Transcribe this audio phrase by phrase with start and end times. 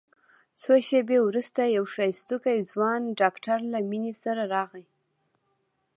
[0.61, 4.83] څو شېبې وروسته يو ښايستوکى ځوان ډاکتر له مينې سره راغى.